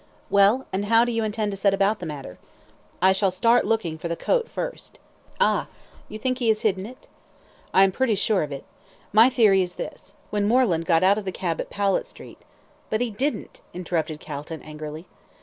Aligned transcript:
"Well, 0.31 0.65
and 0.73 0.85
how 0.85 1.05
do 1.05 1.11
you 1.11 1.23
intend 1.23 1.51
to 1.51 1.55
set 1.55 1.75
about 1.75 1.99
the 1.99 2.07
matter?" 2.07 2.39
"I 3.03 3.11
shall 3.11 3.29
start 3.29 3.67
looking 3.67 3.99
for 3.99 4.07
the 4.07 4.15
coat 4.15 4.49
first." 4.49 4.97
"Ah! 5.39 5.67
you 6.09 6.17
think 6.17 6.39
he 6.39 6.47
has 6.47 6.61
hidden 6.63 6.87
it?" 6.87 7.07
"I 7.71 7.83
am 7.83 7.93
sure 8.15 8.41
of 8.41 8.51
it. 8.51 8.63
My 9.13 9.29
theory 9.29 9.61
is 9.61 9.75
this. 9.75 10.15
When 10.31 10.47
Moreland 10.47 10.87
got 10.87 11.03
out 11.03 11.19
of 11.19 11.25
the 11.25 11.31
cab 11.31 11.61
at 11.61 11.69
Powlett 11.69 12.07
Street" 12.07 12.41
"But 12.89 13.01
he 13.01 13.11
didn't," 13.11 13.61
interrupted 13.75 14.19
Calton, 14.19 14.63
angrily. 14.63 15.05